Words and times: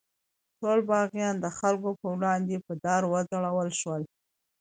ټول 0.59 0.79
باغیان 0.89 1.35
د 1.39 1.45
خلکو 1.57 1.89
په 1.99 2.07
وړاندې 2.15 2.55
په 2.65 2.73
دار 2.85 3.01
وځړول 3.11 3.69
شول. 3.81 4.03